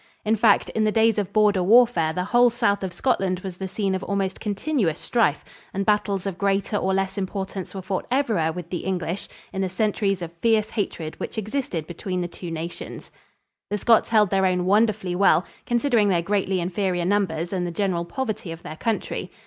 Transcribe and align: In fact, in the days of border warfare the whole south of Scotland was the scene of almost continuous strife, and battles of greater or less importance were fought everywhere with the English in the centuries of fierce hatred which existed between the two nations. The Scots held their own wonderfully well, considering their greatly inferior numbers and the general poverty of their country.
In 0.25 0.35
fact, 0.35 0.69
in 0.69 0.83
the 0.83 0.91
days 0.91 1.19
of 1.19 1.31
border 1.31 1.61
warfare 1.61 2.11
the 2.11 2.23
whole 2.23 2.49
south 2.49 2.81
of 2.81 2.91
Scotland 2.91 3.41
was 3.41 3.57
the 3.57 3.67
scene 3.67 3.93
of 3.93 4.01
almost 4.03 4.39
continuous 4.39 4.99
strife, 4.99 5.45
and 5.75 5.85
battles 5.85 6.25
of 6.25 6.39
greater 6.39 6.75
or 6.77 6.91
less 6.91 7.19
importance 7.19 7.75
were 7.75 7.83
fought 7.83 8.07
everywhere 8.09 8.51
with 8.51 8.71
the 8.71 8.79
English 8.79 9.29
in 9.53 9.61
the 9.61 9.69
centuries 9.69 10.23
of 10.23 10.33
fierce 10.41 10.71
hatred 10.71 11.19
which 11.19 11.37
existed 11.37 11.85
between 11.85 12.19
the 12.21 12.27
two 12.27 12.49
nations. 12.49 13.11
The 13.69 13.77
Scots 13.77 14.09
held 14.09 14.31
their 14.31 14.47
own 14.47 14.65
wonderfully 14.65 15.13
well, 15.15 15.45
considering 15.67 16.09
their 16.09 16.23
greatly 16.23 16.59
inferior 16.59 17.05
numbers 17.05 17.53
and 17.53 17.67
the 17.67 17.71
general 17.71 18.03
poverty 18.03 18.51
of 18.51 18.63
their 18.63 18.77
country. 18.77 19.29